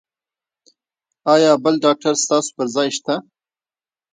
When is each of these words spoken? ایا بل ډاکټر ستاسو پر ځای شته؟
ایا 1.33 1.51
بل 1.63 1.75
ډاکټر 1.85 2.13
ستاسو 2.23 2.49
پر 2.57 2.67
ځای 2.75 2.89
شته؟ 2.97 3.15